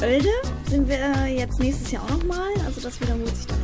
Oelde 0.02 0.28
sind 0.68 0.88
wir 0.88 0.98
äh, 1.24 1.38
jetzt 1.38 1.58
nächstes 1.58 1.90
Jahr 1.90 2.02
auch 2.04 2.10
nochmal. 2.10 2.50
Also 2.66 2.80
das 2.80 3.00
wiederholt 3.00 3.34
sich 3.34 3.46
dann. 3.46 3.56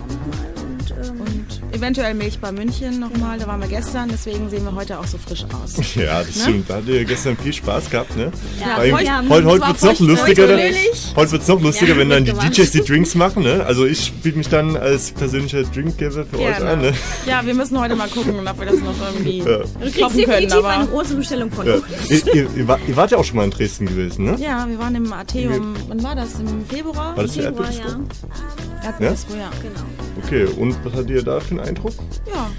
Und, 0.82 0.90
ähm, 0.90 1.20
und 1.20 1.74
eventuell 1.76 2.14
Milchbar 2.14 2.52
München 2.52 2.98
nochmal. 2.98 3.38
Da 3.38 3.46
waren 3.46 3.60
wir 3.60 3.68
gestern, 3.68 4.08
deswegen 4.10 4.48
sehen 4.50 4.64
wir 4.64 4.74
heute 4.74 4.98
auch 4.98 5.06
so 5.06 5.18
frisch 5.18 5.44
aus. 5.62 5.74
Ja, 5.94 6.20
das 6.22 6.34
Ne? 6.36 6.42
stimmt. 6.42 6.70
Da 6.70 6.74
hattet 6.76 6.88
ihr 6.88 7.04
gestern 7.04 7.36
viel 7.36 7.52
Spaß 7.52 7.90
gehabt, 7.90 8.16
ne? 8.16 8.32
Ja, 8.60 8.78
Weil 8.78 8.90
feucht- 8.92 9.04
ja, 9.06 9.22
heute 9.28 9.44
heute 9.46 9.66
wird 9.66 9.76
es 9.76 9.82
noch 9.82 10.00
lustiger. 10.00 10.46
feuchtfröhlich. 10.48 11.12
Heute 11.16 11.32
wird 11.32 11.42
es 11.42 11.48
noch 11.48 11.60
lustiger, 11.60 11.92
Ja, 11.92 11.98
wenn 11.98 12.10
dann 12.10 12.24
die. 12.24 12.32
DJs 12.50 12.70
die 12.72 12.80
Drinks 12.80 13.14
machen, 13.14 13.42
ne? 13.42 13.64
Also 13.66 13.84
ich 13.86 14.12
biete 14.14 14.38
mich 14.38 14.48
dann 14.48 14.76
als 14.76 15.12
persönlicher 15.12 15.62
Drinkgeber 15.64 16.24
für 16.24 16.36
euch 16.38 16.56
Gerne. 16.56 16.70
an, 16.70 16.80
ne? 16.80 16.92
Ja, 17.26 17.44
wir 17.44 17.54
müssen 17.54 17.78
heute 17.78 17.94
mal 17.96 18.08
gucken, 18.08 18.34
ob 18.46 18.58
wir 18.58 18.66
das 18.66 18.80
noch 18.80 18.94
irgendwie 19.14 19.38
Ja. 19.38 19.58
toppen 20.00 20.24
können. 20.24 20.52
Aber 20.52 20.68
eine 20.68 20.86
große 20.86 21.14
Bestellung 21.14 21.50
von 21.50 21.66
Ja. 21.66 21.74
Ihr, 22.08 22.34
ihr, 22.34 22.48
ihr, 22.56 22.68
war- 22.68 22.78
ihr 22.86 22.96
wart 22.96 23.10
ja 23.10 23.18
auch 23.18 23.24
schon 23.24 23.36
mal 23.36 23.44
in 23.44 23.50
Dresden 23.50 23.86
gewesen, 23.86 24.24
ne? 24.24 24.36
ja, 24.40 24.66
wir 24.68 24.78
waren 24.78 24.94
im 24.94 25.12
Atheum. 25.12 25.74
Wann 25.88 26.02
war 26.02 26.14
das? 26.16 26.34
Im 26.40 26.64
Februar? 26.66 27.16
War 27.16 27.22
das 27.24 27.34
Februar, 27.34 27.68
Erdbeerdisco? 27.70 27.88
ja. 27.88 28.84
Erdbeerdisco, 28.88 29.34
ja. 29.34 29.50
Genau. 29.62 29.80
Okay, 30.24 30.44
und 30.44 30.76
was 30.84 30.92
hattet 30.92 31.10
ihr 31.10 31.22
da 31.22 31.40
für 31.40 31.52
einen 31.52 31.60
Eindruck? 31.60 31.92
Ja. 32.26 32.50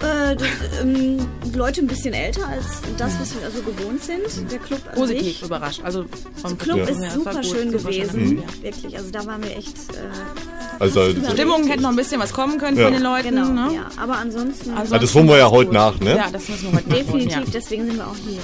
Äh, 0.00 0.36
das, 0.36 0.48
ähm, 0.82 1.18
Leute 1.54 1.80
ein 1.80 1.86
bisschen 1.86 2.12
älter 2.12 2.46
als 2.48 2.64
das, 2.98 3.12
was 3.20 3.34
wir 3.36 3.44
also 3.46 3.62
gewohnt 3.62 4.02
sind. 4.02 4.50
Der 4.52 4.58
Club 4.58 4.80
an 4.90 4.94
Positiv 4.96 5.22
sich. 5.22 5.42
überrascht. 5.42 5.80
Also 5.84 6.04
vom 6.42 6.58
Club 6.58 6.78
Ja. 6.78 6.84
ist 6.84 7.00
Ja, 7.00 7.10
super 7.10 7.32
gut, 7.34 7.46
schön 7.46 7.70
super 7.70 7.92
schön. 7.92 8.02
gewesen. 8.02 8.24
Mhm. 8.36 8.42
Wirklich. 8.62 8.96
Also 8.98 9.10
da 9.12 9.24
waren 9.24 9.42
wir 9.42 9.56
echt. 9.56 9.76
Äh, 9.92 10.80
Also, 10.80 11.12
die. 11.12 11.24
Stimmung 11.30 11.66
hätte 11.68 11.82
noch 11.82 11.90
ein 11.90 11.96
bisschen 11.96 12.20
was 12.20 12.32
kommen 12.32 12.58
können 12.58 12.76
Ja. 12.76 12.84
von 12.84 12.92
den 12.92 13.02
Leuten. 13.02 13.28
Genau, 13.36 13.48
ne? 13.50 13.74
ja. 13.76 13.88
Aber 13.96 14.16
ansonsten. 14.18 14.72
Ah, 14.76 14.98
das 14.98 15.14
holen 15.14 15.28
wir 15.28 15.38
ja 15.38 15.48
heute 15.48 15.72
nach, 15.72 15.98
ne? 16.00 16.16
Ja, 16.16 16.26
das 16.32 16.48
müssen 16.48 16.64
wir 16.64 16.72
heute 16.78 16.88
nachholen, 16.88 17.06
Definitiv, 17.06 17.32
ja. 17.32 17.42
deswegen 17.54 17.86
sind 17.86 17.96
wir 17.96 18.06
auch 18.06 18.16
hier. 18.16 18.40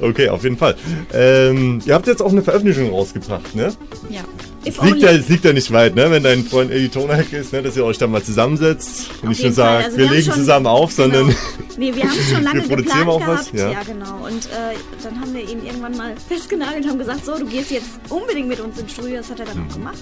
Okay, 0.08 0.28
auf 0.28 0.44
jeden 0.44 0.56
Fall. 0.56 0.76
Ähm, 1.12 1.80
ihr 1.84 1.94
habt 1.94 2.06
jetzt 2.06 2.22
auch 2.22 2.30
eine 2.30 2.42
Veröffentlichung 2.42 2.90
rausgebracht, 2.90 3.54
ne? 3.56 3.74
Ja. 4.08 4.20
Es 4.64 4.80
liegt, 4.82 4.98
ja, 4.98 5.10
es 5.10 5.28
liegt 5.28 5.44
ja 5.44 5.52
nicht 5.52 5.72
weit, 5.72 5.94
ne? 5.94 6.10
Wenn 6.10 6.22
dein 6.22 6.44
Freund 6.44 6.70
Eddie 6.70 6.88
Tonak 6.88 7.32
ist, 7.32 7.52
ne? 7.52 7.62
Dass 7.62 7.76
ihr 7.76 7.84
euch 7.84 7.96
dann 7.96 8.10
mal 8.10 8.22
zusammensetzt 8.22 9.08
und 9.22 9.28
nicht 9.30 9.42
nur 9.42 9.52
sagt, 9.52 9.84
Also 9.84 9.96
wir 9.96 10.04
wir 10.06 10.10
legen 10.16 10.26
schon- 10.26 10.34
zusammen 10.34 10.66
auf, 10.66 10.92
sondern 10.92 11.28
Nee, 11.78 11.94
wir 11.94 12.02
haben 12.02 12.18
schon 12.30 12.42
lange 12.42 12.60
wir 12.62 12.68
produzieren 12.68 12.98
geplant 13.06 13.08
auch 13.08 13.26
was. 13.28 13.52
gehabt. 13.52 13.54
Ja. 13.54 13.70
Ja. 13.70 13.82
genau. 13.84 14.26
Und 14.26 14.46
äh, 14.46 14.76
dann 15.02 15.20
haben 15.20 15.32
wir 15.32 15.42
ihn 15.42 15.64
irgendwann 15.64 15.96
mal 15.96 16.12
festgenagelt 16.28 16.84
und 16.84 16.90
haben 16.90 16.98
gesagt, 16.98 17.24
so, 17.24 17.38
du 17.38 17.46
gehst 17.46 17.70
jetzt 17.70 17.86
unbedingt 18.08 18.48
mit 18.48 18.58
uns 18.60 18.78
ins 18.78 18.92
Studio. 18.92 19.16
Das 19.18 19.30
hat 19.30 19.40
er 19.40 19.46
dann 19.46 19.58
Mhm. 19.58 19.70
auch 19.70 19.74
gemacht. 19.74 19.98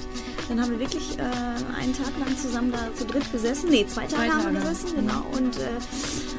Dann 0.48 0.60
haben 0.60 0.70
wir 0.70 0.80
wirklich 0.80 1.18
äh, 1.18 1.22
einen 1.80 1.92
Tag 1.92 2.12
lang 2.18 2.36
zusammen 2.40 2.72
da 2.72 2.78
zu 2.96 3.04
dritt 3.04 3.30
gesessen. 3.32 3.68
Nee, 3.68 3.84
zwei 3.86 4.02
Tage, 4.06 4.14
Zwei 4.14 4.28
haben 4.30 4.54
wir 4.54 4.60
Tage. 4.60 4.72
gesessen, 4.74 4.96
genau. 4.96 5.26
Und 5.36 5.56
äh, 5.56 5.60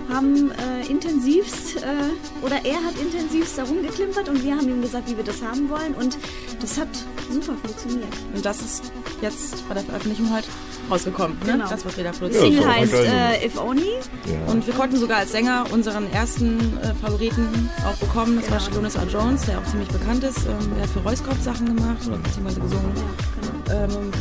haben 0.10 0.52
äh, 0.52 0.86
intensivst, 0.90 1.78
äh, 1.78 2.46
oder 2.46 2.58
er 2.64 2.76
hat 2.84 2.98
intensivst 3.02 3.58
da 3.58 3.64
rumgeklimpert 3.64 4.30
und 4.30 4.44
wir 4.44 4.56
haben 4.56 4.68
ihm 4.70 4.82
gesagt, 4.82 5.10
wie 5.10 5.18
wir 5.18 5.24
das 5.24 5.42
haben 5.42 5.70
wollen. 5.70 5.94
Und 5.96 6.18
das 6.62 6.78
hat 6.80 6.88
super 7.32 7.54
funktioniert. 7.62 8.08
Und 8.34 8.46
das 8.46 8.62
ist 8.62 8.92
jetzt 9.22 9.68
bei 9.68 9.74
der 9.74 9.84
Veröffentlichung 9.84 10.32
halt 10.32 10.46
rausgekommen. 10.90 11.38
Ne? 11.46 11.54
Genau. 11.54 11.68
Das, 11.70 11.86
was 11.86 11.98
wir 11.98 12.04
da 12.06 12.12
produzieren. 12.12 12.46
Single 12.54 12.62
Ja, 12.62 12.74
heißt 12.76 12.94
auch 12.94 12.98
geil. 13.04 13.40
äh, 13.42 13.46
If 13.46 13.60
Only. 13.62 13.92
Und 14.48 14.66
wir 14.66 14.74
konnten 14.74 14.98
sogar 14.98 15.18
als 15.18 15.32
Sänger 15.32 15.66
unseren 15.72 16.10
ersten 16.12 16.78
äh, 16.82 16.94
Favoriten 17.02 17.70
auch 17.86 17.96
bekommen. 17.98 18.42
Das 18.50 18.68
war 18.68 18.74
Jonas 18.76 18.96
R. 18.96 19.06
Jones, 19.08 19.42
der 19.46 19.60
auch 19.60 19.66
ziemlich 19.66 19.90
bekannt 19.90 20.24
ist. 20.24 20.40
Ähm, 20.48 20.72
der 20.76 20.84
hat 20.84 20.90
für 20.92 21.02
Corp 21.02 21.42
Sachen 21.42 21.76
gemacht 21.76 22.08
oder 22.08 22.18
beziehungsweise 22.18 22.60
gesungen. 22.62 22.92
ähm, 23.70 24.12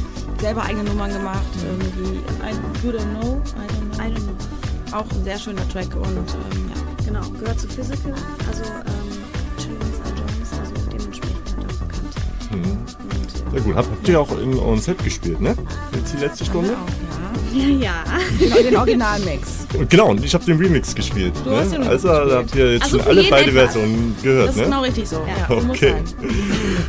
selber 0.40 0.62
eigene 0.64 0.84
Nummern 0.84 1.12
gemacht, 1.12 1.42
ähm, 1.62 1.78
wie 1.96 2.16
I, 2.16 2.52
You 2.84 2.92
Don't 2.92 3.20
Know, 3.20 3.40
I 3.56 3.66
Don't 3.72 3.96
Know. 3.96 4.04
I 4.04 4.10
don't 4.10 4.16
know. 4.16 4.65
Auch 4.92 5.10
ein 5.10 5.24
sehr 5.24 5.38
schöner 5.38 5.68
Track 5.68 5.94
und 5.94 6.06
ähm, 6.06 6.70
ja. 6.74 7.04
Genau, 7.06 7.20
gehört 7.40 7.60
zu 7.60 7.68
Physical. 7.68 8.12
Also 8.48 8.62
ähm, 8.64 9.18
Jones 9.58 9.98
R. 10.04 10.12
Jones, 10.16 10.50
also 10.60 10.90
dementsprechend 10.90 11.56
halt 11.56 11.66
auch 11.70 11.86
bekannt. 11.86 12.66
Mhm. 12.66 13.50
Sehr 13.52 13.60
gut. 13.60 13.76
Habt, 13.76 13.90
habt 13.90 14.08
ihr 14.08 14.20
auch 14.20 14.38
in 14.38 14.58
eurem 14.58 14.78
Set 14.80 15.02
gespielt, 15.04 15.40
ne? 15.40 15.54
Jetzt 15.94 16.12
die 16.14 16.18
letzte 16.18 16.44
Stunde? 16.44 16.70
Auch, 16.70 16.88
ja. 16.88 17.26
Ja. 17.56 18.04
Genau, 18.38 18.56
den 18.56 18.76
Originalmix. 18.76 19.66
Und 19.78 19.88
genau, 19.88 20.08
und 20.10 20.22
ich 20.22 20.34
habe 20.34 20.44
den 20.44 20.58
Remix 20.58 20.94
gespielt. 20.94 21.32
Du 21.42 21.52
hast 21.52 21.72
den 21.72 21.82
Remix 21.82 22.04
also 22.04 22.28
da 22.28 22.36
habt 22.38 22.54
ihr 22.54 22.72
jetzt 22.74 22.82
Also 22.82 22.98
schon 22.98 23.08
alle 23.08 23.22
beide 23.30 23.50
etwas. 23.50 23.72
Versionen 23.72 24.14
gehört, 24.22 24.48
Das 24.48 24.54
ist 24.56 24.60
ne? 24.60 24.64
genau 24.66 24.82
richtig 24.82 25.08
so. 25.08 25.16
Ja, 25.48 25.56
Okay. 25.70 25.94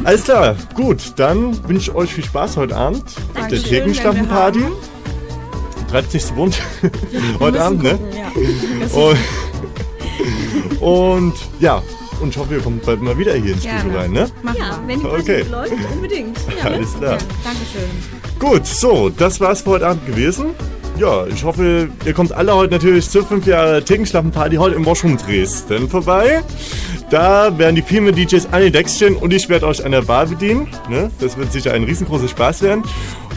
Alles 0.04 0.24
klar, 0.26 0.56
gut, 0.74 1.14
dann 1.16 1.58
wünsche 1.70 1.92
ich 1.92 1.96
euch 1.96 2.14
viel 2.14 2.26
Spaß 2.26 2.58
heute 2.58 2.76
Abend 2.76 3.02
auf 3.06 3.14
der 3.34 3.42
Dankeschön, 3.44 3.70
Thekenschlampenparty. 3.70 4.60
Wenn 5.92 6.02
30. 6.04 6.24
Bund 6.34 6.60
heute 7.40 7.62
Abend, 7.62 7.84
ne? 7.84 7.92
gucken, 7.92 8.08
ja. 8.18 8.32
Das 8.82 8.92
ist- 8.92 8.96
Und, 10.82 10.82
und 10.82 11.34
ja, 11.60 11.82
und 12.22 12.30
ich 12.30 12.38
hoffe, 12.38 12.56
ihr 12.56 12.62
kommt 12.62 12.84
bald 12.86 13.02
mal 13.02 13.18
wieder 13.18 13.34
hier 13.34 13.54
ins 13.54 13.64
Gerne. 13.64 13.80
Studio 13.82 14.00
rein, 14.00 14.12
ne? 14.12 14.28
Machen 14.42 14.58
Ja, 14.60 14.80
wir. 14.82 14.88
wenn 14.88 15.00
die 15.00 15.06
Party 15.06 15.22
Okay. 15.22 15.46
läuft, 15.52 15.74
unbedingt. 15.94 16.38
Ja, 16.58 16.70
ne? 16.70 16.76
Alles 16.76 16.94
klar. 16.98 17.18
Dankeschön. 17.44 17.90
Gut, 18.40 18.66
so, 18.68 19.10
das 19.10 19.40
war's 19.40 19.62
für 19.62 19.72
heute 19.72 19.88
Abend 19.88 20.06
gewesen. 20.06 20.48
Ja, 21.00 21.28
ich 21.28 21.44
hoffe, 21.44 21.90
ihr 22.06 22.14
kommt 22.14 22.32
alle 22.32 22.56
heute 22.56 22.74
natürlich 22.74 23.08
zur 23.08 23.24
5 23.24 23.46
Jahre 23.46 23.84
Thekenschlampenparty 23.84 24.56
heute 24.56 24.76
im 24.76 24.86
Washroom 24.86 25.16
Dresden 25.18 25.88
vorbei. 25.88 26.42
Da 27.12 27.56
werden 27.58 27.76
die 27.76 27.84
Filme 27.84 28.12
DJs 28.12 28.48
Annie 28.52 28.72
Dexchen 28.72 29.16
und 29.16 29.32
ich 29.32 29.48
werde 29.48 29.68
euch 29.68 29.86
an 29.86 29.92
der 29.92 30.02
Bar 30.02 30.26
bedienen. 30.26 30.68
Ne? 30.90 31.12
Das 31.20 31.38
wird 31.38 31.52
sicher 31.54 31.74
ein 31.74 31.84
riesengroßer 31.84 32.28
Spaß 32.28 32.64
werden. 32.64 32.84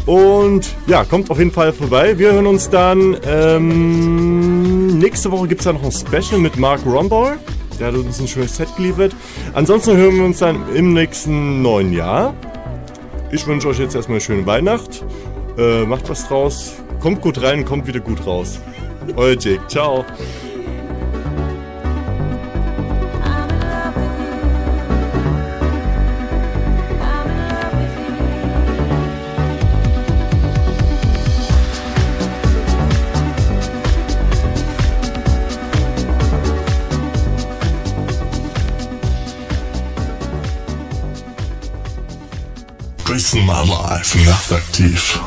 Und 0.06 0.74
ja, 0.86 1.04
kommt 1.04 1.30
auf 1.30 1.38
jeden 1.38 1.52
Fall 1.52 1.72
vorbei. 1.72 2.18
Wir 2.18 2.32
hören 2.32 2.46
uns 2.46 2.68
dann. 2.70 3.16
Ähm, 3.26 4.98
nächste 4.98 5.30
Woche 5.30 5.48
gibt 5.48 5.60
es 5.60 5.64
dann 5.64 5.76
noch 5.76 5.84
ein 5.84 5.92
Special 5.92 6.40
mit 6.40 6.56
Mark 6.56 6.80
Rombauer. 6.86 7.36
Der 7.78 7.88
hat 7.88 7.94
uns 7.94 8.20
ein 8.20 8.28
schönes 8.28 8.56
Set 8.56 8.74
geliefert. 8.76 9.14
Ansonsten 9.54 9.96
hören 9.96 10.16
wir 10.16 10.24
uns 10.24 10.38
dann 10.38 10.74
im 10.74 10.92
nächsten 10.92 11.62
neuen 11.62 11.92
Jahr. 11.92 12.34
Ich 13.32 13.46
wünsche 13.46 13.68
euch 13.68 13.78
jetzt 13.78 13.94
erstmal 13.94 14.16
eine 14.16 14.20
schöne 14.20 14.46
Weihnacht. 14.46 15.04
Äh, 15.56 15.84
macht 15.84 16.08
was 16.08 16.26
draus. 16.28 16.74
Kommt 17.00 17.20
gut 17.22 17.40
rein, 17.42 17.64
kommt 17.64 17.86
wieder 17.86 18.00
gut 18.00 18.26
raus. 18.26 18.60
Euer 19.16 19.36
Jake. 19.38 19.66
Ciao. 19.68 20.04
Dresden 43.30 43.46
Nightlife 43.46 44.18
nachtaktiv. 44.24 45.20